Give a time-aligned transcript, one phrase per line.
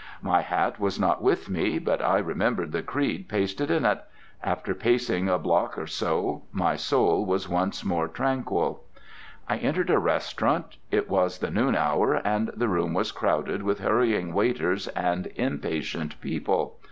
[0.23, 4.01] My hat was not with me, but I remembered the creed pasted in it.
[4.41, 8.81] After pacing a block or so, my soul was once more tranquil.
[9.47, 10.77] I entered a restaurant.
[10.89, 16.19] It was the noon hour, and the room was crowded with hurrying waiters and impatient
[16.19, 16.79] people.